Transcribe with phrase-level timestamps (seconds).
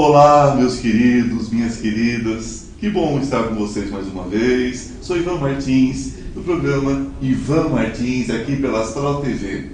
[0.00, 2.66] Olá, meus queridos, minhas queridas.
[2.78, 4.92] Que bom estar com vocês mais uma vez.
[5.02, 9.72] Sou Ivan Martins, do programa Ivan Martins, aqui pela Astral TV.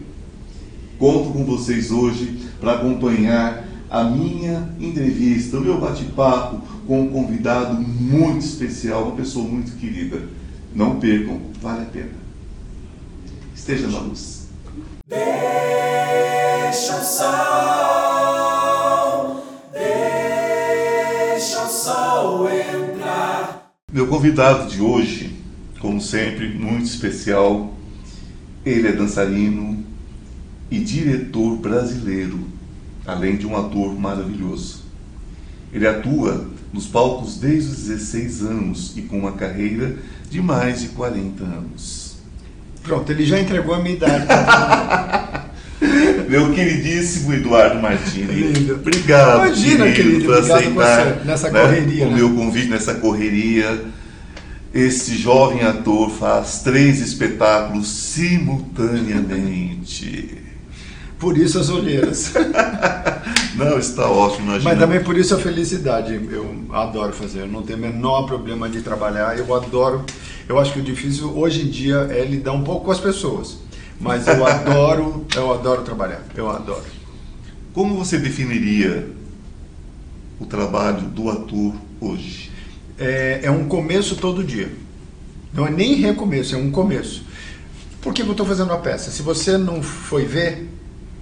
[0.98, 7.74] Conto com vocês hoje para acompanhar a minha entrevista, o meu bate-papo com um convidado
[7.74, 10.22] muito especial, uma pessoa muito querida.
[10.74, 12.12] Não percam, vale a pena.
[13.54, 14.48] Esteja na luz.
[15.06, 18.13] Deixa o sol,
[23.94, 25.38] Meu convidado de hoje,
[25.78, 27.72] como sempre, muito especial.
[28.66, 29.84] Ele é dançarino
[30.68, 32.40] e diretor brasileiro,
[33.06, 34.82] além de um ator maravilhoso.
[35.72, 39.96] Ele atua nos palcos desde os 16 anos e com uma carreira
[40.28, 42.16] de mais de 40 anos.
[42.82, 44.26] Pronto, ele já entregou a minha idade.
[46.34, 48.26] Meu queridíssimo Eduardo Martini.
[48.26, 48.74] Lindo.
[48.74, 52.16] Obrigado, Imagina, querido, por obrigado aceitar você, nessa correria, o né?
[52.16, 53.84] meu convite nessa correria.
[54.74, 60.38] Esse jovem ator faz três espetáculos simultaneamente.
[61.20, 62.32] Por isso as olheiras.
[63.54, 64.70] Não, está ótimo, imagina.
[64.70, 66.20] Mas também por isso a felicidade.
[66.32, 69.38] Eu adoro fazer, eu não tenho o menor problema de trabalhar.
[69.38, 70.04] Eu adoro.
[70.48, 73.62] Eu acho que o difícil hoje em dia é lidar um pouco com as pessoas.
[74.00, 76.22] Mas eu adoro, eu adoro trabalhar.
[76.34, 76.84] Eu adoro.
[77.72, 79.08] Como você definiria
[80.38, 82.54] o trabalho do ator hoje?
[82.98, 84.70] é, é um começo todo dia.
[85.52, 87.24] Não é nem recomeço, é um começo.
[88.00, 89.10] Por que eu estou fazendo a peça?
[89.10, 90.68] Se você não foi ver,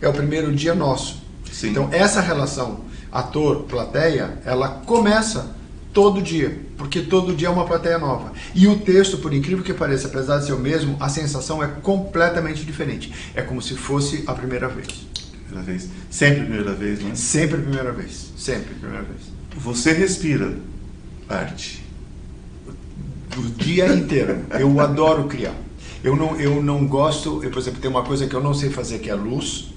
[0.01, 1.23] é o primeiro dia nosso.
[1.51, 1.71] Sim.
[1.71, 5.55] Então, essa relação ator-plateia, ela começa
[5.93, 8.33] todo dia, porque todo dia é uma plateia nova.
[8.55, 11.67] E o texto, por incrível que pareça, apesar de ser o mesmo, a sensação é
[11.67, 13.13] completamente diferente.
[13.35, 14.89] É como se fosse a primeira vez.
[15.47, 15.89] Primeira vez.
[16.11, 17.15] Sempre a primeira vez, né?
[17.15, 18.33] Sempre a primeira vez.
[18.37, 19.21] Sempre a primeira vez.
[19.57, 20.57] Você respira
[21.29, 21.85] arte.
[23.37, 24.45] o dia inteiro.
[24.59, 25.55] Eu adoro criar.
[26.03, 28.71] Eu não, eu não gosto, eu, por exemplo, tem uma coisa que eu não sei
[28.71, 29.72] fazer que é luz,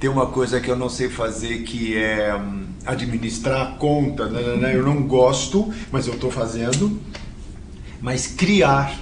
[0.00, 4.40] tem uma coisa que eu não sei fazer que é hum, administrar a conta, né,
[4.40, 6.98] né, né, eu não gosto, mas eu estou fazendo.
[8.00, 8.98] Mas criar,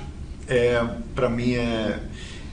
[0.49, 2.01] é, para mim, é,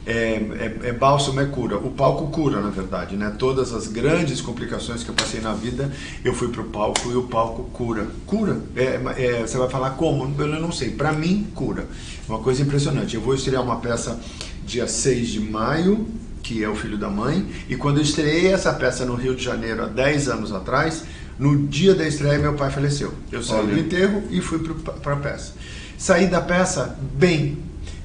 [0.06, 1.78] é, é, é bálsamo, é cura.
[1.78, 3.34] O palco cura, na verdade, né?
[3.38, 5.92] Todas as grandes complicações que eu passei na vida,
[6.24, 8.08] eu fui pro palco e o palco cura.
[8.28, 8.62] Cura.
[8.76, 10.32] É, é, você vai falar como?
[10.40, 10.92] Eu não sei.
[10.92, 11.88] Para mim, cura.
[12.30, 13.16] Uma coisa impressionante.
[13.16, 14.20] Eu vou estrear uma peça
[14.64, 16.08] dia 6 de maio,
[16.46, 19.44] que é O Filho da Mãe, e quando eu estreiei essa peça no Rio de
[19.44, 21.04] Janeiro há 10 anos atrás,
[21.40, 23.12] no dia da estreia meu pai faleceu.
[23.32, 23.74] Eu saí Olha.
[23.74, 25.54] do enterro e fui para a peça.
[25.98, 27.58] Saí da peça bem.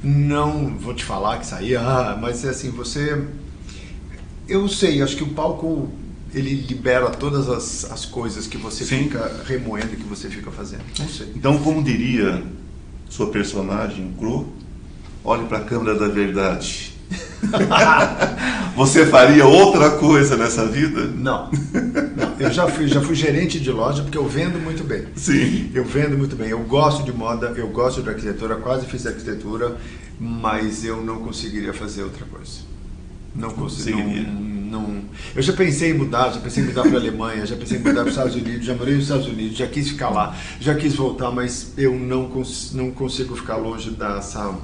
[0.03, 3.23] Não vou te falar que saí, ah, mas é assim, você.
[4.49, 5.93] Eu sei, acho que o palco
[6.33, 9.05] ele libera todas as, as coisas que você Sim.
[9.05, 10.85] fica remoendo, que você fica fazendo.
[10.99, 11.31] Não sei.
[11.37, 12.43] Então, como diria
[13.11, 14.51] sua personagem, Cru,
[15.23, 17.00] olhe para a câmera da verdade.
[18.77, 21.05] Você faria outra coisa nessa vida?
[21.07, 22.35] Não, não.
[22.39, 25.05] Eu já fui, já fui gerente de loja porque eu vendo muito bem.
[25.17, 25.71] Sim.
[25.75, 26.49] Eu vendo muito bem.
[26.51, 29.77] Eu gosto de moda, eu gosto de arquitetura, quase fiz arquitetura,
[30.19, 32.61] mas eu não conseguiria fazer outra coisa.
[33.35, 34.23] Não conseguiria.
[34.23, 35.05] Não, não-
[35.35, 37.81] Eu já pensei em mudar, já pensei em mudar para a Alemanha, já pensei em
[37.81, 40.75] mudar para os Estados Unidos, já morei nos Estados Unidos, já quis ficar lá, já
[40.75, 44.55] quis voltar, mas eu não, cons não consigo ficar longe dessa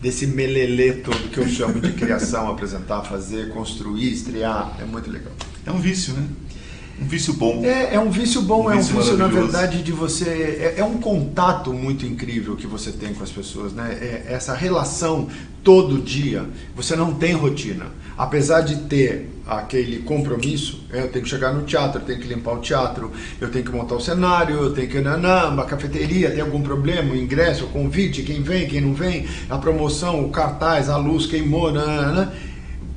[0.00, 4.76] desse melelê todo que eu chamo de criação, apresentar, fazer, construir, estrear.
[4.80, 5.32] É muito legal.
[5.66, 6.26] É um vício, né?
[7.00, 7.64] Um vício bom.
[7.64, 10.28] É, é um vício bom, Um é um vício vício, na verdade, de você.
[10.28, 13.96] É, é um contato muito incrível que você tem com as pessoas, né?
[14.00, 15.28] É, essa relação
[15.62, 16.44] todo dia.
[16.74, 17.86] Você não tem rotina.
[18.16, 22.26] Apesar de ter aquele compromisso, é, eu tenho que chegar no teatro, eu tenho que
[22.26, 25.00] limpar o teatro, eu tenho que montar o cenário, eu tenho que.
[25.00, 29.24] Nanã, uma cafeteria, tem algum problema, o ingresso, o convite, quem vem, quem não vem,
[29.48, 32.32] a promoção, o cartaz, a luz queimou, nanã,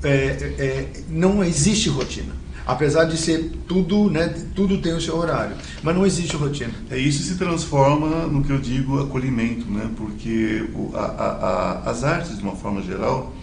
[0.03, 2.40] é, é, não existe rotina.
[2.65, 6.71] Apesar de ser tudo, né, tudo tem o seu horário, mas não existe rotina.
[6.89, 9.89] É isso se transforma no que eu digo acolhimento, né?
[9.97, 13.33] Porque o- a- a- a- as artes, de uma forma geral,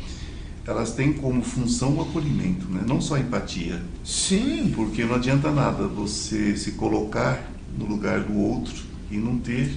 [0.66, 2.82] elas têm como função o acolhimento, né?
[2.86, 3.82] Não só a empatia.
[4.04, 4.72] Sim.
[4.76, 7.42] Porque não adianta nada você se colocar
[7.76, 8.74] no lugar do outro
[9.10, 9.70] e não ter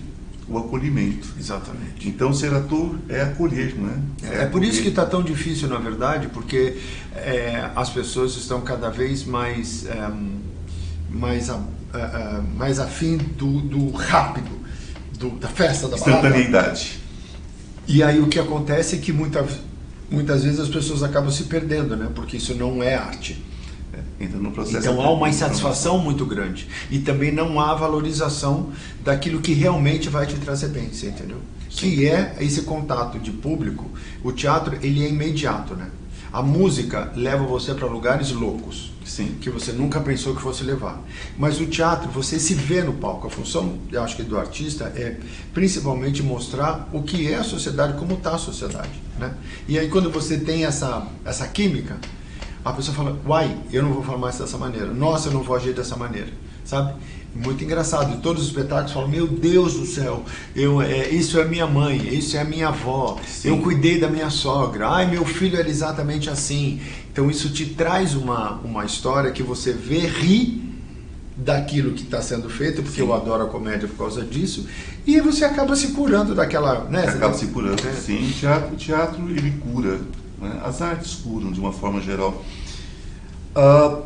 [0.47, 1.33] o acolhimento.
[1.39, 2.07] Exatamente.
[2.09, 4.43] Então, ser ator é acolher, não é?
[4.43, 6.77] É, por isso que está tão difícil, na verdade, porque
[7.15, 10.11] é, as pessoas estão cada vez mais, é,
[11.09, 11.59] mais, a,
[11.93, 11.97] a-
[12.37, 14.51] a- mais afim do, do rápido,
[15.17, 15.95] do- da festa, da.
[15.95, 16.99] Instantaneidade.
[17.87, 19.45] E aí o que acontece é que muita,
[20.09, 22.09] muitas vezes as pessoas acabam se perdendo, né?
[22.13, 23.43] Porque isso não é arte.
[23.93, 24.87] É, entra no processo.
[24.87, 26.67] Então há uma insatisfação muito grande.
[26.89, 28.71] E também não há valorização
[29.03, 31.39] daquilo que realmente vai te trazer bem, você entendeu?
[31.69, 33.89] Que é esse contato de público.
[34.23, 35.89] O teatro, ele é imediato, né?
[36.31, 38.91] A música leva você para lugares loucos.
[39.05, 39.35] Sim.
[39.41, 41.01] Que você nunca pensou que fosse levar.
[41.37, 43.27] Mas o teatro, você se vê no palco.
[43.27, 45.17] A função, eu acho que do artista é
[45.53, 48.91] principalmente mostrar o que é a sociedade, como está a sociedade.
[49.19, 49.33] Né?
[49.67, 51.97] E aí quando você tem essa, essa química,
[52.63, 54.87] a pessoa fala, uai, eu não vou falar mais dessa maneira.
[54.87, 56.29] Nossa, eu não vou agir dessa maneira.
[56.63, 56.93] Sabe?
[57.33, 58.13] Muito engraçado.
[58.13, 60.23] E todos os espetáculos falam, meu Deus do céu,
[60.55, 63.49] eu, é, isso é minha mãe, isso é minha avó, Sim.
[63.49, 66.81] eu cuidei da minha sogra, ai, meu filho era exatamente assim.
[67.11, 70.61] Então isso te traz uma, uma história que você vê, ri
[71.37, 73.07] daquilo que está sendo feito, porque Sim.
[73.07, 74.67] eu adoro a comédia por causa disso,
[75.07, 76.83] e você acaba se curando daquela...
[76.83, 77.03] Né?
[77.03, 77.81] Você Acaba se curando.
[77.87, 77.93] É.
[77.93, 79.99] Sim, teatro, teatro ele cura.
[80.41, 80.59] Né?
[80.65, 82.43] As artes curam de uma forma geral.
[83.55, 83.99] Ah,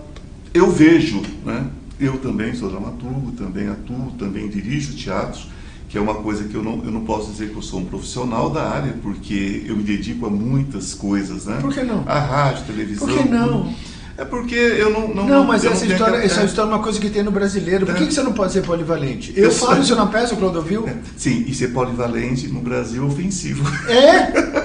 [0.53, 1.67] eu vejo, né?
[1.99, 5.47] eu também sou dramaturgo, também atuo, também dirijo teatros,
[5.87, 7.85] que é uma coisa que eu não, eu não posso dizer que eu sou um
[7.85, 11.57] profissional da área, porque eu me dedico a muitas coisas, né?
[11.61, 12.03] Por que não?
[12.05, 13.07] A rádio, televisão.
[13.07, 13.47] Por que não?
[13.63, 13.75] tudo.
[14.17, 15.13] É porque eu não.
[15.13, 17.85] Não, Não, mas essa tenho história, essa história é uma coisa que tem no brasileiro.
[17.85, 18.07] Por que, É.
[18.07, 19.33] que você não pode ser polivalente?
[19.35, 20.87] Eu Eu falo sou- isso na peça, Clodovil.
[21.17, 23.69] Sim, e ser polivalente no Brasil é ofensivo.
[23.89, 23.93] É,
[24.39, 24.64] é,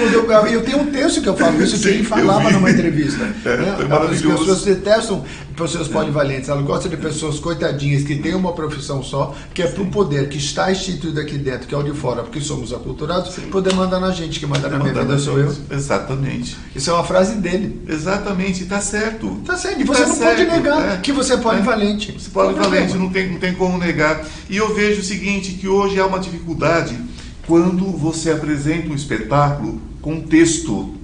[0.00, 0.16] é.
[0.16, 2.50] O Clodovil, eu tenho um texto que eu falo isso que Sim, ele eu falava
[2.50, 3.30] numa entrevista.
[3.44, 3.76] É, né?
[4.10, 5.24] As pessoas detestam
[5.56, 9.86] pessoas polivalentes, elas gostam de pessoas coitadinhas que têm uma profissão só, que é pro
[9.86, 13.74] poder que está instituído aqui dentro, que é o de fora, porque somos aculturados, poder
[13.74, 15.54] mandar na gente, que manda na minha vida sou eu.
[15.70, 16.56] Exatamente.
[16.74, 17.80] Isso é uma frase dele.
[17.88, 19.40] Exatamente, tá certo.
[19.44, 20.96] Tá certo, e você Tá não pode certo, negar é.
[20.98, 22.12] que você é polivalente.
[22.12, 24.24] Você Qual o polivalente, não tem, não tem como negar.
[24.48, 26.98] E eu vejo o seguinte, que hoje há uma dificuldade
[27.46, 30.94] quando você apresenta um espetáculo com texto.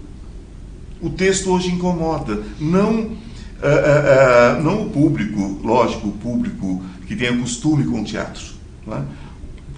[1.00, 2.42] O texto hoje incomoda.
[2.58, 3.10] Não,
[3.62, 8.42] ah, ah, ah, não o público, lógico, o público que tem costume com o teatro.
[8.88, 9.02] é?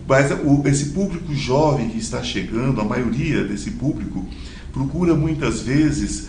[0.06, 4.24] Mas o- esse público jovem que está chegando, a maioria desse público,
[4.72, 6.28] procura muitas vezes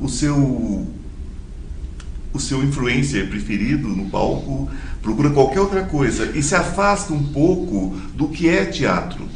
[0.00, 0.86] o seu
[2.36, 4.70] o seu influencer preferido no palco,
[5.02, 9.26] procura qualquer outra coisa e se afasta um pouco do que é teatro.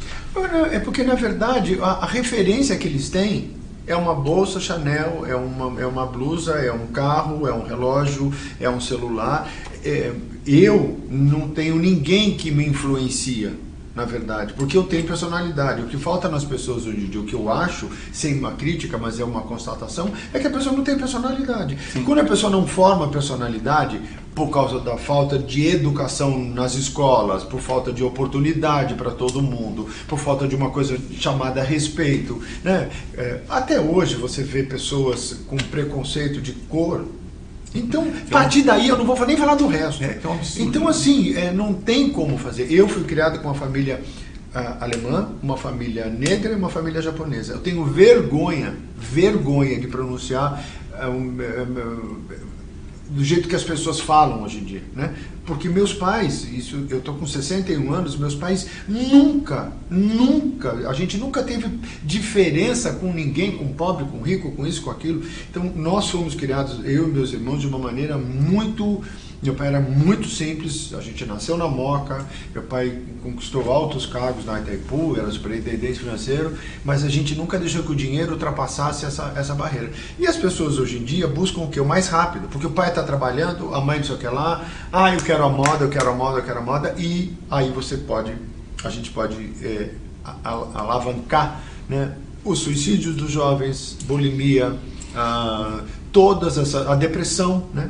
[0.71, 3.51] É porque, na verdade, a, a referência que eles têm
[3.85, 8.31] é uma bolsa Chanel, é uma, é uma blusa, é um carro, é um relógio,
[8.59, 9.51] é um celular.
[9.83, 10.13] É,
[10.45, 13.53] eu não tenho ninguém que me influencia,
[13.95, 15.81] na verdade, porque eu tenho personalidade.
[15.81, 18.97] O que falta nas pessoas hoje em dia, o que eu acho, sem uma crítica,
[18.97, 21.77] mas é uma constatação, é que a pessoa não tem personalidade.
[22.05, 24.01] Quando a pessoa não forma personalidade,
[24.33, 29.89] por causa da falta de educação nas escolas, por falta de oportunidade para todo mundo,
[30.07, 32.41] por falta de uma coisa chamada respeito.
[32.63, 32.89] Né?
[33.15, 37.05] É, até hoje você vê pessoas com preconceito de cor.
[37.73, 40.03] Então, a partir daí eu não vou nem falar do resto.
[40.03, 40.39] É, é um.
[40.57, 42.71] Então, assim, é, não tem como fazer.
[42.71, 44.01] Eu fui criado com uma família
[44.53, 47.53] ah, alemã, uma família negra e uma família japonesa.
[47.53, 50.61] Eu tenho vergonha, vergonha de pronunciar
[50.93, 51.65] ah, um, eh,
[53.09, 55.13] do jeito que as pessoas falam hoje em dia, né?
[55.51, 61.17] Porque meus pais, isso eu tô com 61 anos, meus pais nunca, nunca, a gente
[61.17, 61.67] nunca teve
[62.05, 65.21] diferença com ninguém, com pobre, com rico, com isso, com aquilo.
[65.49, 69.01] Então nós fomos criados, eu e meus irmãos, de uma maneira muito
[69.43, 74.45] meu pai era muito simples, a gente nasceu na Moca, meu pai conquistou altos cargos
[74.45, 76.55] na Itaipu, era superintendente financeiro,
[76.85, 79.91] mas a gente nunca deixou que o dinheiro ultrapassasse essa, essa barreira.
[80.19, 81.79] E as pessoas hoje em dia buscam o que?
[81.79, 84.63] O mais rápido, porque o pai está trabalhando, a mãe não sei o que lá,
[84.93, 87.71] ah, eu quero a moda, eu quero a moda, eu quero a moda, e aí
[87.71, 88.33] você pode,
[88.83, 89.89] a gente pode é,
[90.23, 94.75] a- a- alavancar né, os suicídios dos jovens, bulimia,
[95.15, 95.81] ah,
[96.11, 97.89] todas essa, a depressão, né?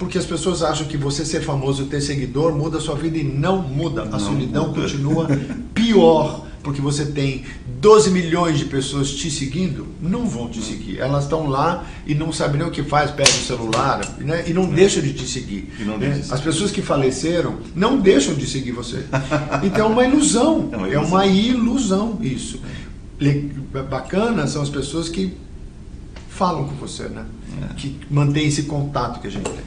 [0.00, 3.22] Porque as pessoas acham que você ser famoso, ter seguidor, muda a sua vida e
[3.22, 4.02] não muda.
[4.02, 4.80] A Não solidão muda.
[4.82, 5.26] continua
[5.74, 7.44] pior, porque você tem
[7.80, 10.98] 12 milhões de pessoas te seguindo, não vão te seguir.
[10.98, 14.44] Elas estão lá e não sabem nem o que faz, pega o celular né?
[14.46, 15.70] e não deixam de te seguir.
[15.98, 16.22] Né?
[16.30, 19.04] As pessoas que faleceram não deixam de seguir você.
[19.62, 20.68] Então é uma ilusão.
[20.72, 22.16] É uma É uma ilusão.
[22.16, 22.58] ilusão isso.
[23.20, 23.52] Le-
[23.90, 25.34] Bacana são as pessoas que
[26.28, 27.26] falam com você, né?
[27.70, 27.74] É.
[27.74, 29.60] Que mantém esse contato que a gente tem.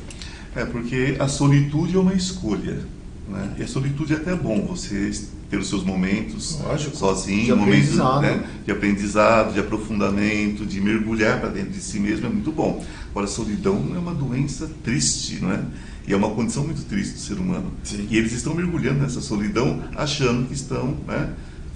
[0.56, 2.80] É porque a solitude é uma escolha.
[3.28, 3.56] Né?
[3.58, 5.12] E a solitude é até bom você
[5.50, 6.96] ter os seus momentos Lógico.
[6.98, 8.22] sozinho, De momentos aprendizado.
[8.22, 12.84] né, de aprendizado, de aprofundamento, de mergulhar para dentro de si mesmo, é muito bom.
[13.12, 15.62] Agora, a solidão é uma doença triste, não é?
[16.08, 17.72] E é uma condição muito triste do ser humano.
[17.84, 18.08] Sim.
[18.10, 21.30] E eles estão mergulhando nessa solidão, achando que estão, né,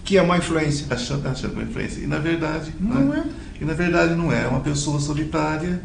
[0.04, 0.86] Que é uma influência.
[0.90, 2.02] achando, achando uma influência.
[2.02, 3.24] E na verdade, Não né?
[3.26, 3.64] é.
[3.64, 4.44] E na verdade não é.
[4.44, 5.82] É uma pessoa solitária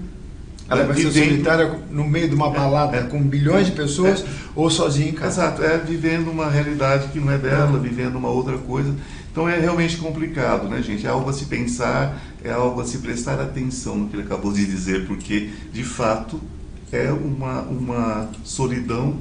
[0.69, 3.03] Ela vai ser vivendo- solitária no meio de uma balada é.
[3.03, 5.43] com bilhões de pessoas ou sozinha em casa.
[5.43, 8.95] Exato, é vivendo uma realidade que não é dela, vivendo uma outra coisa.
[9.31, 11.07] Então é realmente complicado, né, gente?
[11.07, 14.53] É algo a se pensar, é algo a se prestar atenção no que ele acabou
[14.53, 16.41] de dizer, porque de fato
[16.91, 19.17] é uma, uma solidão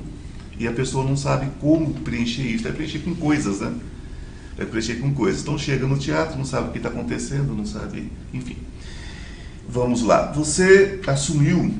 [0.60, 2.63] e a pessoa não sabe como preencher isso.
[2.63, 3.71] Vai preencher com coisas, né?
[4.57, 5.41] Vai preencher com coisas.
[5.41, 8.12] Então chega no teatro, não sabe o que está acontecendo, não sabe.
[8.33, 8.57] Enfim.
[9.68, 10.32] Vamos lá.
[10.36, 11.74] Você assumiu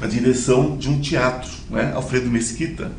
[0.00, 1.92] a direção de um teatro, né?
[1.94, 2.90] Alfredo Mesquita.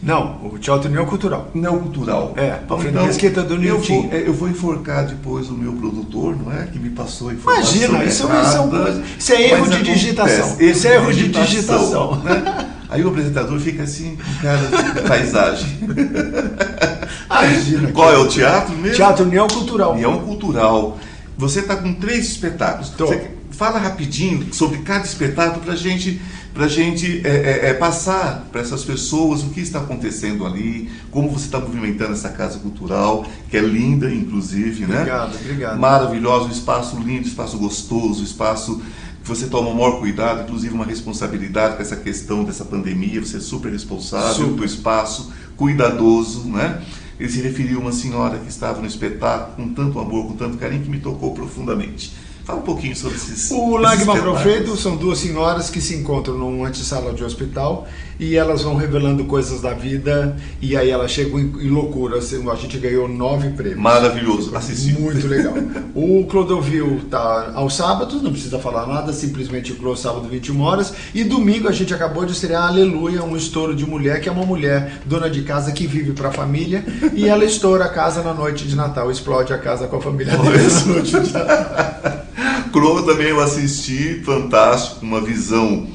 [0.00, 1.50] Não, o Teatro União Cultural.
[1.52, 2.32] Não cultural.
[2.36, 6.52] É, Alfredo Mesquita do eu vou, é, eu vou enforcar depois o meu produtor, não
[6.52, 6.66] é?
[6.66, 7.74] Que me passou a informação.
[7.74, 8.30] Imagina, isso, é, um-
[8.70, 10.56] errada, isso é erro de digitação.
[10.60, 12.16] Isso é erro de digitação.
[12.22, 12.68] né?
[12.88, 15.68] Aí o apresentador fica assim, com cara de paisagem.
[17.28, 17.92] Imagina.
[17.92, 18.96] Qual é o teatro mesmo?
[18.96, 19.92] Teatro União Cultural.
[19.94, 20.98] União Cultural.
[21.38, 22.90] Você está com três espetáculos.
[22.90, 23.06] Tô.
[23.06, 26.20] Você fala rapidinho sobre cada espetáculo para gente,
[26.54, 31.30] a gente é, é, é, passar para essas pessoas o que está acontecendo ali, como
[31.30, 34.96] você está movimentando essa casa cultural, que é linda, inclusive, né?
[34.96, 35.78] Obrigado, obrigado.
[35.78, 38.82] Maravilhosa, um espaço lindo, um espaço gostoso, espaço
[39.22, 43.36] que você toma o maior cuidado, inclusive uma responsabilidade com essa questão dessa pandemia, você
[43.36, 44.56] é super responsável Super.
[44.56, 46.82] do espaço, cuidadoso, né?
[47.18, 50.56] Ele se referiu a uma senhora que estava no espetáculo com tanto amor, com tanto
[50.56, 52.12] carinho, que me tocou profundamente.
[52.48, 53.50] Fala um pouquinho sobre esses.
[53.50, 54.16] O Lagma.
[54.16, 57.86] Profeto são duas senhoras que se encontram numa antessala de hospital
[58.18, 62.16] e elas vão revelando coisas da vida e aí elas chegam em, em loucura.
[62.16, 63.78] Assim, A gente ganhou nove prêmios.
[63.78, 64.98] Maravilhoso, assisti.
[64.98, 65.52] Muito legal.
[65.94, 70.94] O Clodovil tá aos sábados, não precisa falar nada, simplesmente Clô sábado 21 horas.
[71.14, 74.46] E domingo a gente acabou de estrear Aleluia, um estouro de mulher, que é uma
[74.46, 78.32] mulher dona de casa que vive para a família e ela estoura a casa na
[78.32, 82.28] noite de Natal, explode a casa com a família dela na noite de Natal.
[82.72, 85.86] Crono também eu assisti, fantástico, uma visão,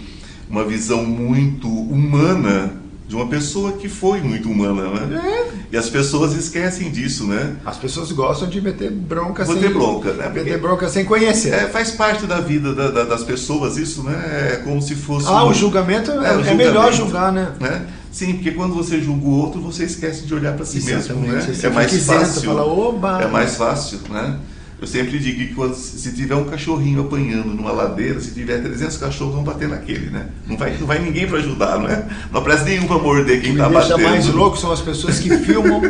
[0.49, 2.73] uma visão muito humana
[3.07, 5.21] de uma pessoa que foi muito humana, né?
[5.23, 5.53] É.
[5.71, 7.55] E as pessoas esquecem disso, né?
[7.65, 10.29] As pessoas gostam de meter bronca Meter sem bronca, né?
[10.29, 11.53] Meter bronca sem conhecer.
[11.53, 14.51] É, faz parte da vida da- da- das pessoas isso, né?
[14.53, 15.27] É como se fosse.
[15.27, 17.51] ah, um- o julgamento é, o é melhor julgamento, julgar, né?
[17.59, 17.87] né?
[18.11, 21.47] Sim, porque quando você julga o outro, você esquece de olhar para si mesmo, Exatamente,
[21.47, 21.53] né?
[21.55, 22.41] você É mais fica isento, fácil.
[22.43, 24.37] fala, "Oba!" É mais fácil, né?
[24.83, 28.97] Eu sempre digo que quando, se tiver um cachorrinho apanhando numa ladeira, se tiver 300
[28.97, 30.27] cachorros, vão bater naquele, né?
[30.45, 32.05] Não vai, não vai ninguém para ajudar, não é?
[32.29, 34.09] Não aparece nenhum para morder O quem que está deixa batendo.
[34.09, 35.81] mais louco são as pessoas que filmam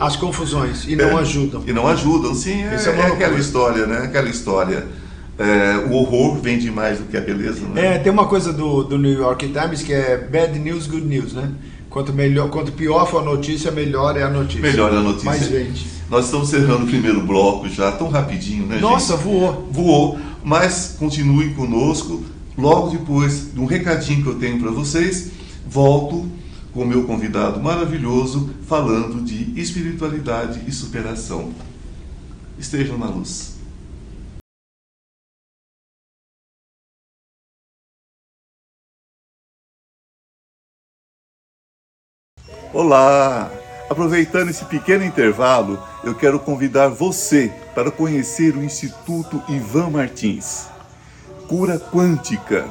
[0.00, 1.62] as confusões e não ajudam.
[1.64, 3.98] E não ajudam, sim, é, Isso é é aquela história, né?
[3.98, 4.84] Aquela história.
[5.38, 7.94] É, o horror vende mais do que a beleza, né?
[7.94, 11.34] É, tem uma coisa do, do New York Times que é bad news, good news,
[11.34, 11.52] né?
[11.90, 14.62] Quanto, melhor, quanto pior for a notícia, melhor é a notícia.
[14.62, 15.26] Melhor a notícia.
[15.28, 15.86] Mais vende.
[16.08, 19.24] Nós estamos cerrando o primeiro bloco já, tão rapidinho, né, Nossa, gente?
[19.24, 19.68] voou.
[19.72, 22.24] Voou, mas continue conosco.
[22.56, 25.32] Logo depois de um recadinho que eu tenho para vocês,
[25.68, 26.28] volto
[26.72, 31.50] com o meu convidado maravilhoso falando de espiritualidade e superação.
[32.56, 33.59] Estejam na luz.
[42.72, 43.50] Olá!
[43.90, 50.68] Aproveitando esse pequeno intervalo, eu quero convidar você para conhecer o Instituto Ivan Martins.
[51.48, 52.62] Cura quântica,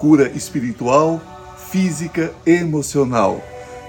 [0.00, 1.20] cura espiritual,
[1.70, 3.40] física e emocional.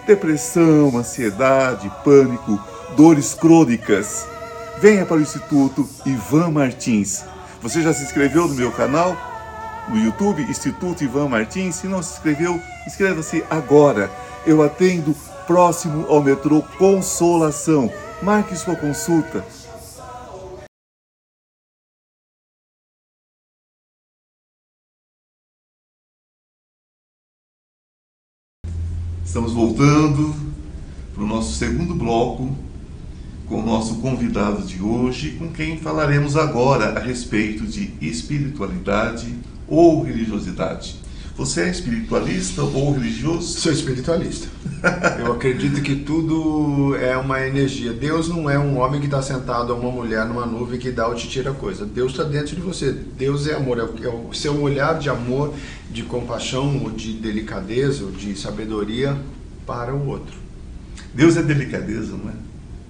[0.05, 2.61] Depressão, ansiedade, pânico,
[2.95, 4.27] dores crônicas.
[4.79, 7.25] Venha para o Instituto Ivan Martins.
[7.59, 9.17] Você já se inscreveu no meu canal?
[9.89, 11.75] no YouTube, Instituto Ivan Martins.
[11.75, 14.09] Se não se inscreveu, inscreva-se agora.
[14.45, 15.15] Eu atendo
[15.49, 17.91] próximo ao metrô Consolação.
[18.21, 19.43] Marque sua consulta.
[29.25, 30.35] Estamos voltando
[31.15, 32.55] para o nosso segundo bloco
[33.47, 39.35] com o nosso convidado de hoje, com quem falaremos agora a respeito de espiritualidade
[39.67, 40.98] ou religiosidade.
[41.39, 43.57] Você é espiritualista ou religioso?
[43.61, 44.49] Sou espiritualista.
[45.17, 47.93] Eu acredito que tudo é uma energia.
[47.93, 51.07] Deus não é um homem que está sentado a uma mulher numa nuvem que dá
[51.07, 51.85] ou te tira coisa.
[51.85, 52.91] Deus está dentro de você.
[52.91, 53.77] Deus é amor.
[53.79, 55.53] É o- é o seu olhar de amor,
[55.89, 59.15] de compaixão, ou de delicadeza, ou de sabedoria
[59.65, 60.35] para o outro.
[61.13, 62.33] Deus é delicadeza, não é?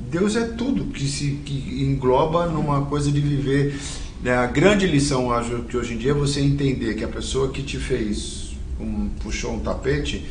[0.09, 3.79] Deus é tudo que se que engloba numa coisa de viver.
[4.21, 4.35] Né?
[4.35, 7.63] A grande lição acho que hoje em dia é você entender que a pessoa que
[7.63, 10.25] te fez, um, puxou um tapete,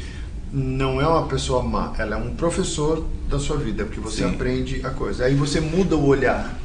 [0.53, 4.31] não é uma pessoa má, ela é um professor da sua vida, porque você Sim.
[4.31, 5.25] aprende a coisa.
[5.25, 6.59] Aí você muda o olhar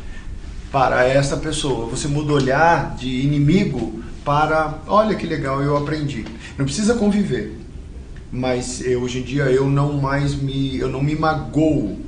[0.71, 6.25] para essa pessoa, você muda o olhar de inimigo para, olha que legal, eu aprendi.
[6.57, 7.59] Não precisa conviver,
[8.31, 11.99] mas eu, hoje em dia eu não mais me, eu não me magoo,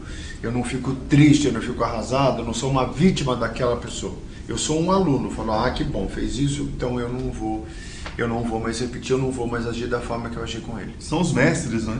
[0.41, 4.15] eu não fico triste, eu não fico arrasado, eu não sou uma vítima daquela pessoa.
[4.47, 7.65] Eu sou um aluno, falo, ah, que bom, fez isso, então eu não vou,
[8.17, 10.59] eu não vou mais repetir, eu não vou mais agir da forma que eu agi
[10.59, 10.93] com ele.
[10.99, 11.99] São os mestres, né?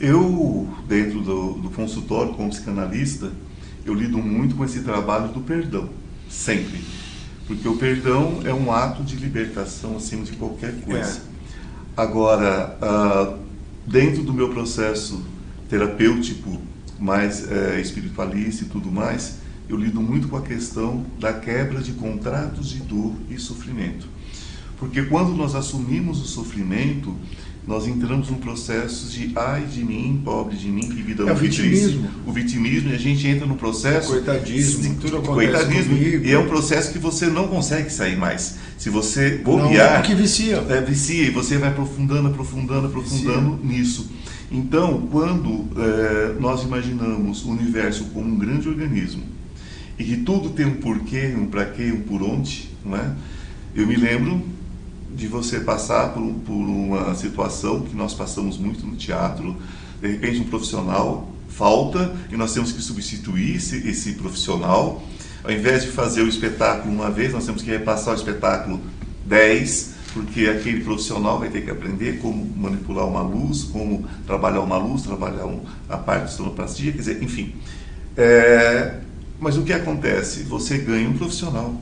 [0.00, 3.30] Eu, dentro do, do consultório como psicanalista,
[3.84, 5.88] eu lido muito com esse trabalho do perdão,
[6.28, 6.80] sempre.
[7.46, 11.18] Porque o perdão é um ato de libertação acima de qualquer coisa.
[11.18, 11.32] É.
[11.96, 13.38] Agora, uh,
[13.86, 15.22] dentro do meu processo
[15.68, 16.60] terapêutico,
[16.98, 19.38] mais é, espiritualista e tudo mais,
[19.68, 24.06] eu lido muito com a questão da quebra de contratos de dor e sofrimento.
[24.78, 27.14] Porque quando nós assumimos o sofrimento,
[27.66, 31.36] nós entramos num processo de ai de mim, pobre de mim, que vida é o
[31.36, 32.10] vitimismo.
[32.26, 34.08] O vitimismo, e a gente entra no processo.
[34.08, 36.24] Coitadismo, de, tudo acontece coitadismo, comigo.
[36.26, 38.56] E é um processo que você não consegue sair mais.
[38.76, 39.92] Se você bobear.
[39.92, 40.56] Não, é que vicia.
[40.68, 43.78] É, vicia, e você vai aprofundando, aprofundando, aprofundando vicia.
[43.78, 44.10] nisso.
[44.50, 49.22] Então, quando é, nós imaginamos o universo como um grande organismo
[49.98, 53.12] e que tudo tem um porquê, um para quê, um por onde, não é?
[53.74, 54.42] eu me lembro
[55.14, 59.56] de você passar por, por uma situação que nós passamos muito no teatro,
[60.00, 65.02] de repente um profissional falta e nós temos que substituir esse, esse profissional.
[65.44, 68.80] Ao invés de fazer o espetáculo uma vez, nós temos que repassar o espetáculo
[69.26, 74.76] dez, porque aquele profissional vai ter que aprender como manipular uma luz, como trabalhar uma
[74.76, 77.54] luz, trabalhar um, a parte de sonoplastia, quer dizer, enfim.
[78.16, 79.00] É,
[79.42, 80.44] mas o que acontece?
[80.44, 81.74] Você ganha um profissional.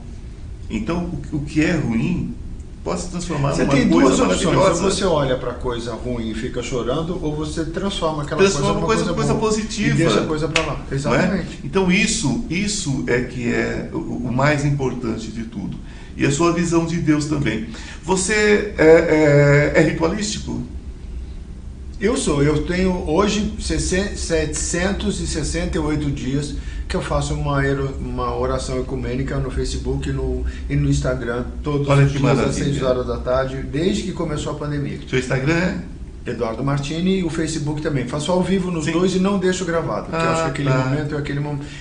[0.70, 2.34] Então, o, que é ruim
[2.82, 4.56] pode se transformar você numa tem coisa duas opções.
[4.56, 9.04] Ou você olha para coisa ruim e fica chorando, ou você transforma aquela transforma coisa
[9.04, 9.90] numa coisa, coisa positiva.
[9.90, 10.86] E deixa a coisa para lá.
[10.90, 10.94] É?
[10.94, 11.58] Exatamente.
[11.62, 11.66] É?
[11.66, 15.76] Então isso, isso é que é o, o, mais importante de tudo.
[16.16, 17.68] E a sua visão de Deus também.
[18.02, 20.62] Você é, é, é ritualístico?
[22.00, 22.42] Eu sou.
[22.42, 26.54] Eu tenho hoje 768 dias
[26.88, 27.60] que eu faço uma,
[28.00, 32.54] uma oração ecumênica no Facebook e no, e no Instagram todos Olha os dias às
[32.54, 34.98] 6 horas da tarde, desde que começou a pandemia.
[35.08, 35.78] Seu Instagram é?
[36.26, 38.06] Eduardo Martini e o Facebook também.
[38.06, 38.92] Faço ao vivo nos Sim.
[38.92, 40.06] dois e não deixo gravado.
[40.06, 40.78] Porque ah, eu acho que aquele tá.
[40.78, 41.40] momento é aquele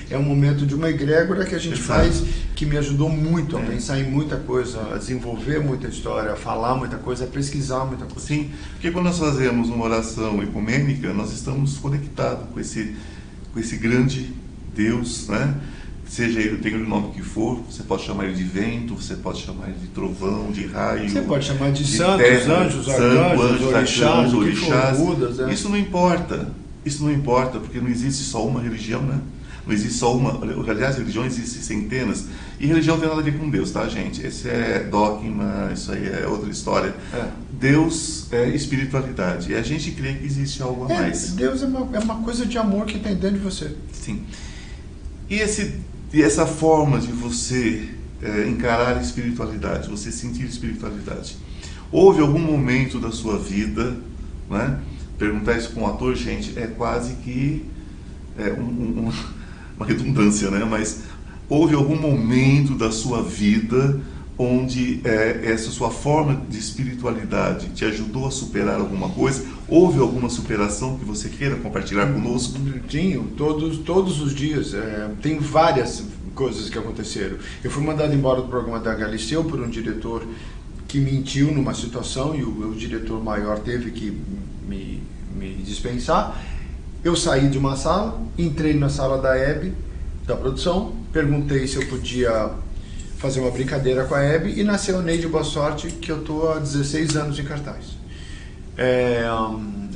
[0.09, 1.99] é um momento de uma egrégora que a gente Exato.
[1.99, 2.23] faz
[2.55, 3.65] que me ajudou muito a é.
[3.65, 8.05] pensar em muita coisa, a desenvolver muita história, a falar muita coisa, a pesquisar muita
[8.05, 8.25] coisa.
[8.25, 12.95] Sim, porque quando nós fazemos uma oração ecumênica, nós estamos conectados com esse,
[13.53, 14.33] com esse grande
[14.73, 15.55] Deus, né?
[16.09, 19.41] Seja ele, tenha o nome que for, você pode chamar ele de vento, você pode
[19.41, 21.07] chamar ele de trovão, de raio.
[21.07, 24.97] Você pode chamar de, de santos, terra, anjos, arcanjos, anjos, orixás, orixás.
[24.97, 25.53] Budas, é.
[25.53, 26.51] Isso não importa.
[26.83, 29.19] Isso não importa, porque não existe só uma religião, né?
[29.67, 30.39] Não existe só uma.
[30.67, 32.25] Aliás, religião existe centenas.
[32.59, 34.25] E religião não tem nada a ver com Deus, tá, gente?
[34.25, 36.95] Esse é dogma, isso aí é outra história.
[37.13, 37.27] É.
[37.51, 39.51] Deus é espiritualidade.
[39.51, 41.33] E a gente crê que existe algo a é, mais.
[41.33, 43.75] Deus é uma, é uma coisa de amor que tem dentro de você.
[43.93, 44.23] Sim.
[45.29, 45.75] E, esse,
[46.11, 47.89] e essa forma de você
[48.21, 51.37] é, encarar a espiritualidade, você sentir espiritualidade.
[51.91, 53.97] Houve algum momento da sua vida,
[54.49, 54.79] né?
[55.17, 57.65] perguntar isso com um ator, gente, é quase que
[58.37, 59.13] é, um, um,
[59.77, 60.65] uma redundância, né?
[60.69, 61.03] mas
[61.47, 64.01] houve algum momento da sua vida
[64.41, 69.45] onde é, essa sua forma de espiritualidade te ajudou a superar alguma coisa?
[69.67, 72.57] Houve alguma superação que você queira compartilhar conosco?
[72.87, 74.73] Tinha, todos, todos os dias.
[74.73, 77.35] É, tem várias coisas que aconteceram.
[77.61, 80.25] Eu fui mandado embora do programa da Galisteu por um diretor
[80.87, 84.17] que mentiu numa situação e o, o diretor maior teve que
[84.65, 85.03] me,
[85.35, 86.41] me dispensar.
[87.03, 89.73] Eu saí de uma sala, entrei na sala da Hebe,
[90.25, 92.51] da produção, perguntei se eu podia
[93.19, 96.59] fazer uma brincadeira com a Hebe e nasceu Neide Boa Sorte, que eu estou há
[96.59, 97.97] 16 anos em cartaz.
[98.77, 99.25] É,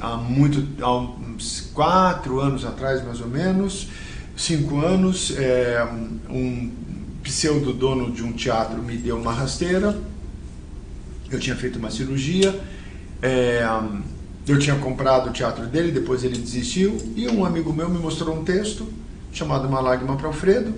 [0.01, 3.87] há muito, há uns quatro anos atrás, mais ou menos,
[4.35, 5.87] cinco anos, é,
[6.29, 6.69] um
[7.23, 9.97] pseudo dono de um teatro me deu uma rasteira.
[11.31, 12.59] Eu tinha feito uma cirurgia.
[13.21, 13.65] É,
[14.45, 16.97] eu tinha comprado o teatro dele, depois ele desistiu.
[17.15, 18.85] E um amigo meu me mostrou um texto
[19.33, 20.73] chamado Uma Lágrima para Alfredo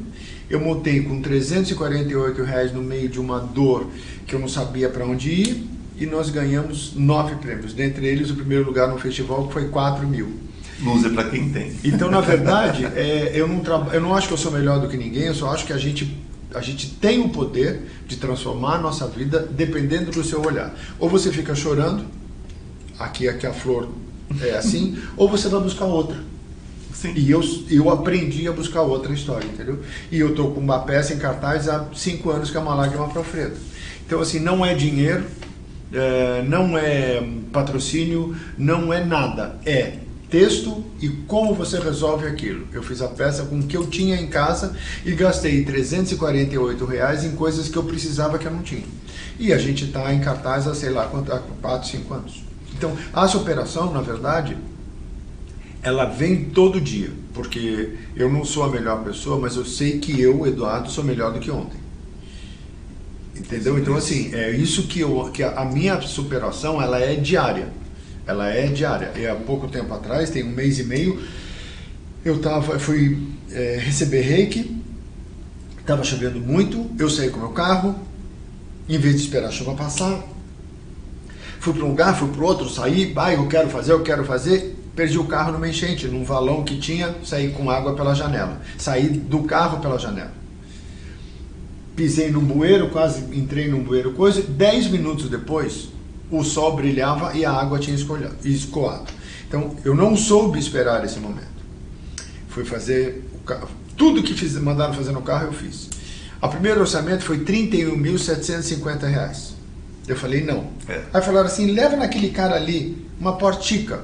[0.50, 3.88] eu montei com 348 reais no meio de uma dor
[4.28, 7.74] que eu não sabia para onde ir e nós ganhamos nove prêmios.
[7.74, 10.40] Dentre eles, o primeiro lugar no festival que foi 4 mil.
[10.82, 11.74] Luz é para quem tem.
[11.84, 13.88] Então, na verdade, é, eu, não tra...
[13.94, 15.78] eu não acho que eu sou melhor do que ninguém, eu só acho que a
[15.78, 16.16] gente,
[16.54, 20.76] a gente tem o poder de transformar a nossa vida dependendo do seu olhar.
[21.00, 22.06] Ou você fica chorando,
[23.00, 23.90] aqui, aqui a flor
[24.42, 26.18] é assim, ou você vai buscar outra.
[27.06, 27.14] Sim.
[27.16, 29.80] E eu, eu aprendi a buscar outra história, entendeu?
[30.12, 33.08] E eu tô com uma peça em cartaz há cinco anos que é uma lágrima
[33.08, 33.56] para Alfredo.
[34.06, 35.26] Então, assim, não é dinheiro,
[35.94, 39.60] é, não é patrocínio, não é nada.
[39.66, 42.68] É texto e como você resolve aquilo.
[42.74, 47.24] Eu fiz a peça com o que eu tinha em casa e gastei 348 reais
[47.24, 48.84] em coisas que eu precisava que eu não tinha.
[49.40, 52.44] E a gente está em cartaz há, sei lá, há 4, 5 anos.
[52.78, 54.58] Então, essa operação, na verdade,
[55.86, 60.20] ela vem todo dia, porque eu não sou a melhor pessoa, mas eu sei que
[60.20, 61.80] eu, Eduardo, sou melhor do que ontem.
[63.36, 63.78] Entendeu?
[63.78, 67.68] Então, assim, é isso que, eu, que a minha superação, ela é diária.
[68.26, 69.12] Ela é diária.
[69.16, 71.22] E há pouco tempo atrás, tem um mês e meio,
[72.26, 73.20] eu tava, fui
[73.52, 74.82] é, receber reiki,
[75.80, 77.96] estava chovendo muito, eu saí com o meu carro,
[78.90, 80.20] em vez de esperar a chuva passar,
[81.60, 84.75] fui para um lugar, fui para outro, saí, ah, eu quero fazer, eu quero fazer,
[84.96, 89.10] perdi o carro numa enchente, num valão que tinha, saí com água pela janela, saí
[89.10, 90.34] do carro pela janela.
[91.96, 95.90] Pisei num bueiro, quase entrei num bueiro, coisa, dez minutos depois,
[96.32, 99.06] o sol brilhava e a água tinha escoado.
[99.48, 101.56] Então, eu não soube esperar esse momento.
[102.50, 105.90] Fui fazer o carro, tudo que fiz, mandaram fazer no carro eu fiz.
[106.42, 109.54] O primeiro orçamento foi R$ 31.750.
[110.08, 110.68] Eu falei, não.
[110.88, 111.02] É.
[111.14, 114.04] Aí falaram assim, leva naquele cara ali uma portica.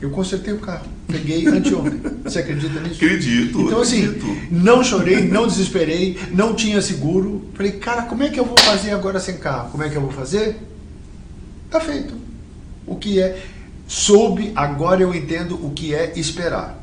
[0.00, 0.86] Eu consertei o carro.
[1.06, 2.00] Peguei anteontem.
[2.24, 2.96] Você acredita nisso?
[2.96, 3.60] Acredito.
[3.60, 4.26] Então, assim, acredito.
[4.50, 7.48] não chorei, não desesperei, não tinha seguro.
[7.54, 9.70] Falei, cara, como é que eu vou fazer agora sem carro?
[9.70, 10.56] Como é que eu vou fazer?
[11.70, 12.14] Tá feito.
[12.86, 13.42] O que é?
[13.86, 16.82] Soube, agora eu entendo o que é esperar.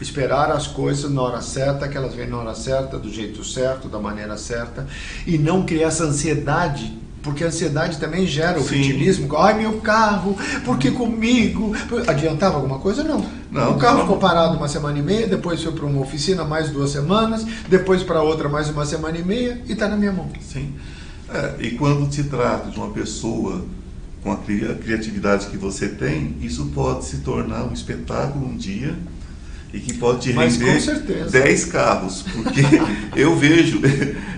[0.00, 3.88] Esperar as coisas na hora certa, que elas venham na hora certa, do jeito certo,
[3.88, 4.86] da maneira certa,
[5.26, 8.76] e não criar essa ansiedade porque a ansiedade também gera o Sim.
[8.76, 9.36] vitimismo.
[9.36, 11.72] Ai, meu carro, por que comigo?
[12.06, 13.04] Adiantava alguma coisa?
[13.04, 13.24] Não.
[13.50, 14.02] não o carro não.
[14.02, 18.02] ficou parado uma semana e meia, depois foi para uma oficina mais duas semanas, depois
[18.02, 20.28] para outra mais uma semana e meia e está na minha mão.
[20.40, 20.74] Sim.
[21.32, 23.64] É, e quando se trata de uma pessoa
[24.22, 28.96] com a criatividade que você tem, isso pode se tornar um espetáculo um dia
[29.72, 32.60] e que pode te render 10 carros, porque
[33.14, 33.80] eu vejo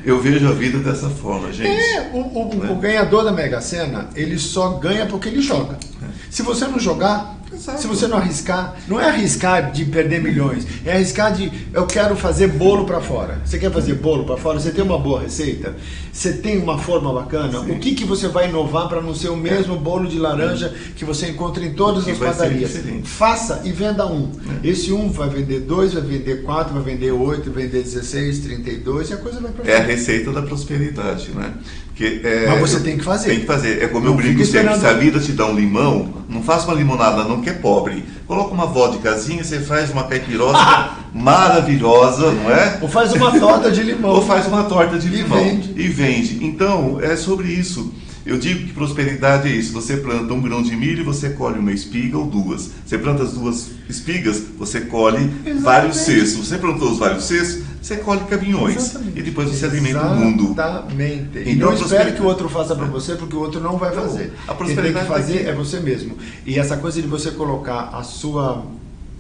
[0.05, 1.69] eu vejo a vida dessa forma, gente.
[1.69, 2.71] É, o, o, né?
[2.71, 5.79] o ganhador da Mega Sena, ele só ganha porque ele joga.
[6.03, 6.07] É.
[6.31, 7.81] Se você não jogar, Exato.
[7.81, 12.17] Se você não arriscar, não é arriscar de perder milhões, é arriscar de eu quero
[12.17, 13.41] fazer bolo para fora.
[13.45, 14.59] Você quer fazer bolo para fora?
[14.59, 15.77] Você tem uma boa receita?
[16.13, 17.61] Você tem uma forma bacana?
[17.61, 17.71] Sim.
[17.71, 21.05] O que, que você vai inovar para não ser o mesmo bolo de laranja que
[21.05, 22.81] você encontra em todas as padarias?
[23.05, 24.33] Faça e venda um.
[24.65, 24.69] É.
[24.69, 29.11] Esse um vai vender dois, vai vender quatro, vai vender oito, vai vender 16, 32
[29.11, 29.77] e a coisa vai para frente.
[29.77, 31.55] É a receita da prosperidade, né?
[31.95, 33.29] Que, é, Mas você tem que fazer.
[33.29, 33.83] Tem que fazer.
[33.83, 36.67] É como não eu brinco sempre, se a vida te dá um limão, não faça
[36.67, 38.05] uma limonada não, que é pobre.
[38.27, 40.59] Coloca uma vodkazinha, você faz uma caipirosa
[41.15, 42.79] maravilhosa, não é?
[42.81, 44.11] Ou faz uma torta de limão.
[44.11, 45.39] Ou faz uma torta de limão.
[45.39, 45.73] E vende.
[45.77, 46.45] E vende.
[46.45, 47.93] Então, é sobre isso.
[48.25, 49.73] Eu digo que prosperidade é isso.
[49.73, 52.71] Você planta um grão de milho e você colhe uma espiga ou duas.
[52.87, 55.63] Você planta as duas espigas, você colhe Exatamente.
[55.63, 56.47] vários cestos.
[56.47, 58.77] Você plantou os vários cestos, você colhe caminhões.
[58.77, 59.19] Exatamente.
[59.19, 59.97] E depois você Exatamente.
[59.97, 60.53] alimenta o mundo.
[60.53, 61.39] Exatamente.
[61.39, 63.93] Então, e não espere que o outro faça para você, porque o outro não vai
[63.93, 64.33] fazer.
[64.47, 66.17] A prosperidade Quem tem que fazer é você mesmo.
[66.47, 68.65] E essa coisa de você colocar a sua,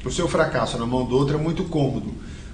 [0.04, 2.12] o seu fracasso na mão do outro é muito cômodo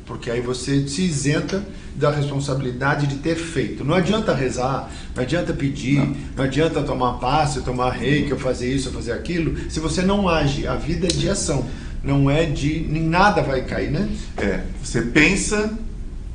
[0.09, 1.63] porque aí você se isenta
[1.95, 3.85] da responsabilidade de ter feito.
[3.85, 8.75] Não adianta rezar, não adianta pedir, não, não adianta tomar passe, tomar reiki, ou fazer
[8.75, 10.67] isso, ou fazer aquilo, se você não age.
[10.67, 11.67] A vida é de ação,
[12.03, 12.81] não é de.
[12.89, 14.09] nem nada vai cair, né?
[14.39, 15.73] É, você pensa,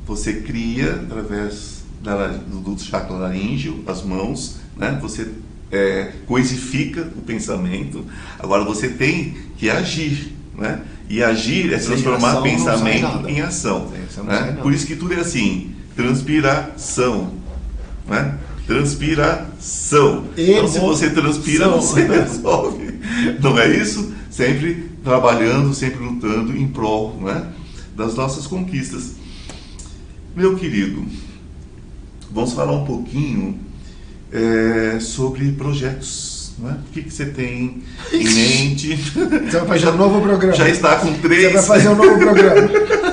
[0.06, 4.96] você cria através da, do, do chakra laríngeo, as mãos, né?
[5.02, 5.28] Você
[5.72, 8.04] é, coisifica o pensamento,
[8.38, 10.80] agora você tem que agir, né?
[11.08, 13.90] E agir é transformar pensamento em ação.
[14.24, 14.58] Né?
[14.62, 17.34] Por isso que tudo é assim: transpiração.
[18.06, 18.38] Né?
[18.66, 20.24] Transpiração.
[20.36, 22.98] Então, se você transpira, você resolve.
[23.42, 24.12] Não é isso?
[24.30, 27.52] Sempre trabalhando, sempre lutando em prol né?
[27.94, 29.16] das nossas conquistas.
[30.34, 31.04] Meu querido,
[32.30, 33.58] vamos falar um pouquinho
[34.32, 36.72] é, sobre projetos é?
[36.72, 38.96] O que, que você tem em mente?
[38.96, 40.56] Você vai fazer um novo programa.
[40.56, 41.46] Já está com três.
[41.46, 42.68] Você vai fazer um novo programa.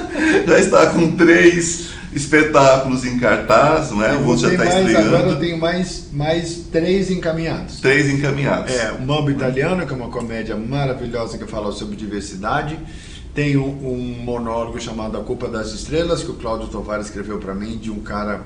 [0.48, 4.16] já está com três espetáculos em cartaz, não é?
[4.16, 5.16] O outro já está estreando.
[5.16, 7.80] Agora eu tenho mais, mais três encaminhados.
[7.80, 8.72] Três encaminhados.
[8.72, 12.78] É, o Mambo Italiano, que é uma comédia maravilhosa que fala sobre diversidade.
[13.34, 17.56] Tem um, um monólogo chamado A Culpa das Estrelas, que o Cláudio Tovar escreveu para
[17.56, 18.42] mim, de um cara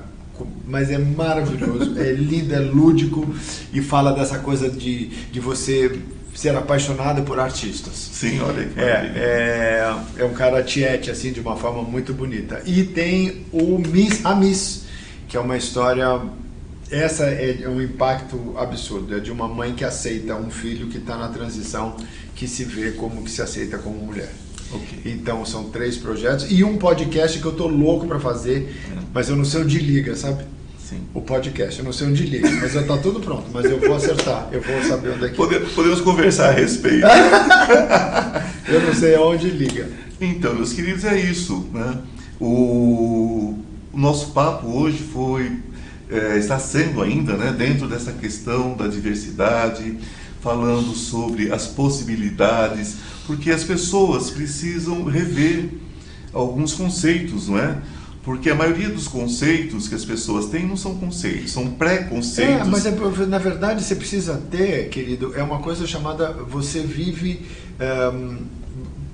[0.66, 3.26] mas é maravilhoso, é lindo, é lúdico
[3.72, 6.00] e fala dessa coisa de, de você
[6.36, 7.94] ser apaixonado por artistas.
[7.94, 12.62] Sim, olha que É, é, é um cara tiete, assim, de uma forma muito bonita.
[12.66, 14.84] E tem o Miss, a Miss,
[15.28, 16.20] que é uma história.
[16.90, 19.16] Essa é um impacto absurdo.
[19.16, 21.96] É de uma mãe que aceita um filho que está na transição,
[22.34, 24.30] que se vê como que se aceita como mulher.
[24.72, 24.98] Ok.
[25.04, 28.74] Então são três projetos e um podcast que eu tô louco para fazer,
[29.14, 30.44] mas eu não sei onde liga, sabe?
[30.78, 31.00] Sim.
[31.14, 33.94] O podcast, eu não sei onde liga, mas já tá tudo pronto, mas eu vou
[33.96, 35.34] acertar, eu vou saber onde é que.
[35.36, 37.06] Pode- Podemos conversar a respeito.
[38.68, 39.88] Eu não sei aonde liga.
[40.20, 41.68] Então, meus queridos, é isso.
[41.72, 41.98] Né?
[42.40, 43.54] O,
[43.92, 45.52] o nosso papo hoje foi,
[46.10, 49.96] é, está sendo ainda né, dentro dessa questão da diversidade,
[50.46, 55.70] falando sobre as possibilidades, porque as pessoas precisam rever
[56.32, 57.78] alguns conceitos, não é?
[58.22, 62.60] Porque a maioria dos conceitos que as pessoas têm não são conceitos, são preconceitos.
[62.60, 62.92] É, mas é,
[63.26, 67.44] na verdade você precisa ter, querido, é uma coisa chamada você vive,
[67.80, 68.36] ehm,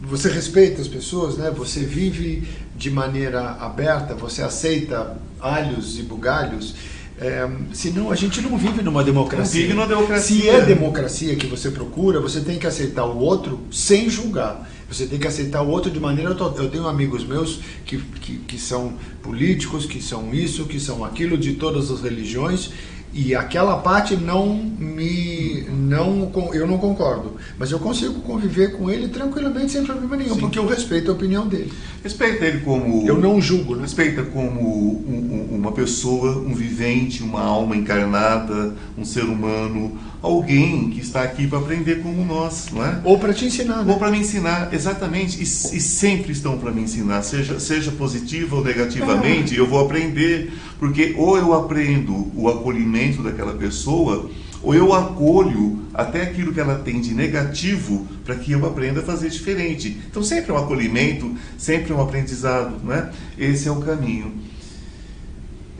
[0.02, 1.50] você respeita as pessoas, né?
[1.50, 6.74] Você vive de maneira aberta, você aceita alhos e bugalhos.
[7.22, 9.60] Ehm, senão a gente não vive numa democracia.
[9.60, 10.42] Não vive numa democracia.
[10.42, 14.68] Se é democracia que você procura, você tem que aceitar o outro sem julgar.
[14.88, 16.64] Você tem que aceitar o outro de maneira total.
[16.64, 21.38] Eu tenho amigos meus que, que, que são políticos, que são isso, que são aquilo,
[21.38, 22.70] de todas as religiões,
[23.14, 25.66] e aquela parte não me.
[25.70, 27.36] não Eu não concordo.
[27.58, 30.40] Mas eu consigo conviver com ele tranquilamente, sem problema nenhum, Sim.
[30.40, 31.72] porque eu respeito a opinião dele.
[32.02, 33.06] Respeita ele como.
[33.06, 33.82] Eu não julgo, né?
[33.82, 40.88] Respeita como um- um- uma pessoa, um vivente, uma alma encarnada, um ser humano, alguém
[40.90, 43.00] que está aqui para aprender como nós, não é?
[43.04, 43.92] Ou para te ensinar, né?
[43.92, 45.46] Ou para me ensinar, exatamente, e, e
[45.80, 51.36] sempre estão para me ensinar, seja, seja positivo ou negativamente, eu vou aprender, porque ou
[51.36, 54.30] eu aprendo o acolhimento daquela pessoa,
[54.62, 59.02] ou eu acolho até aquilo que ela tem de negativo para que eu aprenda a
[59.02, 60.00] fazer diferente.
[60.08, 63.10] Então sempre é um acolhimento, sempre é um aprendizado, não é?
[63.36, 64.32] Esse é o caminho.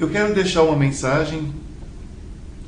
[0.01, 1.53] Eu quero deixar uma mensagem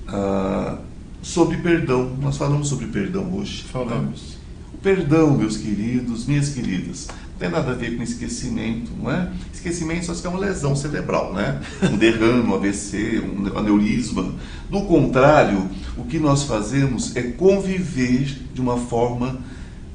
[0.07, 0.79] ah,
[1.25, 2.13] sobre perdão.
[2.21, 3.65] Nós falamos sobre perdão hoje.
[3.65, 4.37] Falamos.
[4.75, 9.31] O perdão, meus queridos, minhas queridas, não tem nada a ver com esquecimento, não é?
[9.53, 11.61] Esquecimento só se é uma lesão cerebral, né?
[11.91, 14.35] Um derrame, um AVC, um aneurisma.
[14.71, 19.41] Do contrário, o que nós fazemos é conviver de uma forma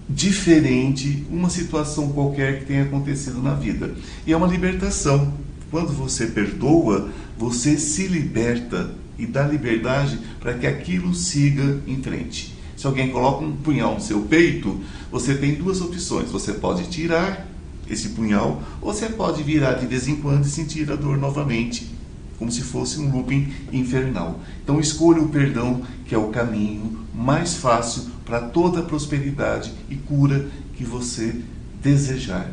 [0.09, 3.93] diferente uma situação qualquer que tenha acontecido na vida.
[4.25, 5.31] E é uma libertação.
[5.71, 12.55] Quando você perdoa, você se liberta e dá liberdade para que aquilo siga em frente.
[12.75, 14.79] Se alguém coloca um punhal no seu peito,
[15.11, 16.31] você tem duas opções.
[16.31, 17.45] Você pode tirar
[17.89, 21.91] esse punhal, ou você pode virar de vez em quando e sentir a dor novamente,
[22.37, 24.39] como se fosse um looping infernal.
[24.63, 29.95] Então escolha o perdão, que é o caminho mais fácil para toda a prosperidade e
[29.95, 31.41] cura que você
[31.81, 32.49] desejar.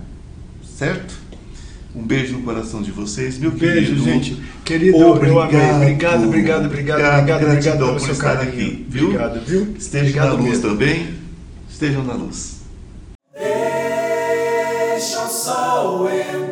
[0.77, 1.26] Certo?
[1.97, 4.05] Um beijo no coração de vocês, meu Beijo, querido.
[4.05, 4.43] gente.
[4.65, 5.31] Querido, eu amei.
[5.31, 8.53] Obrigado, obrigado, obrigado, obrigado, obrigado gratidão pelo por seu estar carinho.
[8.53, 9.05] aqui, viu?
[9.07, 9.75] Obrigado, viu?
[9.79, 10.69] Estejam Obrigado na luz mesmo.
[10.69, 11.09] também.
[11.71, 12.57] Estejam na luz.
[13.35, 16.46] Deixa o sol entrar.